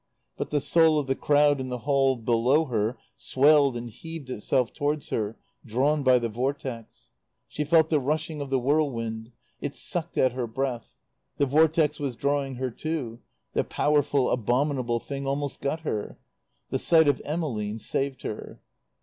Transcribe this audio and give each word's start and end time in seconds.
But 0.35 0.49
the 0.49 0.61
soul 0.61 0.97
of 0.97 1.05
the 1.05 1.15
crowd 1.15 1.59
in 1.61 1.69
the 1.69 1.77
hail 1.77 2.15
below 2.15 2.65
her 2.65 2.97
swelled 3.15 3.77
and 3.77 3.87
heaved 3.87 4.31
itself 4.31 4.73
towards 4.73 5.09
her, 5.09 5.37
drawn 5.63 6.01
by 6.01 6.17
the 6.17 6.27
Vortex. 6.27 7.11
She 7.47 7.63
felt 7.63 7.91
the 7.91 7.99
rushing 7.99 8.41
of 8.41 8.49
the 8.49 8.57
whirlwind; 8.57 9.31
it 9.59 9.75
sucked 9.75 10.17
at 10.17 10.31
her 10.31 10.47
breath: 10.47 10.95
the 11.37 11.45
Vortex 11.45 11.99
was 11.99 12.15
drawing 12.15 12.55
her, 12.55 12.71
too; 12.71 13.19
the 13.53 13.63
powerful, 13.63 14.31
abominable 14.31 14.99
thing 14.99 15.27
almost 15.27 15.61
got 15.61 15.81
her. 15.81 16.17
The 16.71 16.79
sight 16.79 17.07
of 17.07 17.21
Emmeline 17.23 17.77
saved 17.77 18.23
her. 18.23 18.59